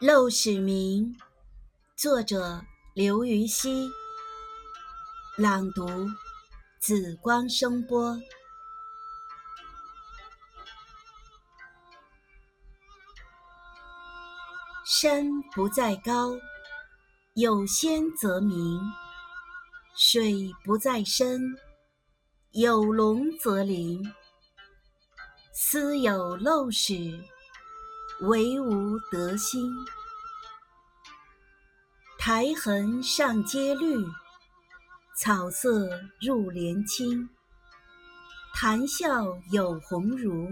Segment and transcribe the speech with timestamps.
[0.06, 1.12] 《陋室铭》
[1.96, 2.64] 作者
[2.94, 3.90] 刘禹锡，
[5.36, 5.88] 朗读
[6.78, 8.16] 紫光声波。
[14.84, 16.38] 山不在高，
[17.34, 18.78] 有仙则名；
[19.96, 21.42] 水不在深，
[22.52, 24.14] 有龙则灵。
[25.52, 27.20] 斯有陋室。
[28.20, 29.72] 惟吾德馨，
[32.18, 34.04] 苔痕上阶绿，
[35.14, 35.88] 草色
[36.20, 37.30] 入帘青。
[38.52, 40.50] 谈笑有鸿儒，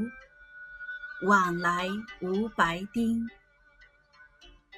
[1.23, 1.89] 往来
[2.21, 3.27] 无白丁。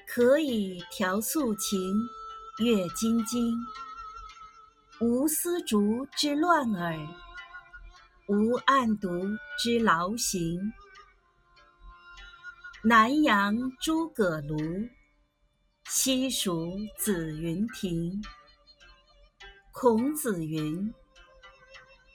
[0.06, 1.95] 可以调素琴，
[2.61, 3.55] 阅金经。
[4.98, 6.97] 无丝竹之乱耳，
[8.28, 10.73] 无案牍之劳形。
[12.84, 14.89] 南阳诸葛庐，
[15.89, 18.23] 西蜀子云亭。
[19.73, 20.95] 孔子云：“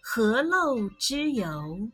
[0.01, 1.89] 何陋之有？”